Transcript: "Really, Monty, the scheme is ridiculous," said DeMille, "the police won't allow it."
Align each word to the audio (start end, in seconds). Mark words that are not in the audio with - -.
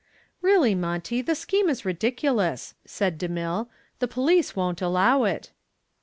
"Really, 0.41 0.73
Monty, 0.73 1.21
the 1.21 1.35
scheme 1.35 1.69
is 1.69 1.85
ridiculous," 1.85 2.73
said 2.85 3.19
DeMille, 3.19 3.67
"the 3.99 4.07
police 4.07 4.55
won't 4.55 4.81
allow 4.81 5.25
it." 5.25 5.51